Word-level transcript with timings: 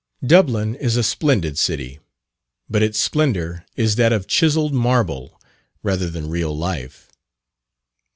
Dublin 0.25 0.73
is 0.73 0.97
a 0.97 1.03
splendid 1.03 1.59
city, 1.59 1.99
but 2.67 2.81
its 2.81 2.97
splendour 2.97 3.63
is 3.75 3.97
that 3.97 4.11
of 4.11 4.25
chiselled 4.25 4.73
marble 4.73 5.39
rather 5.83 6.09
than 6.09 6.27
real 6.27 6.57
life. 6.57 7.11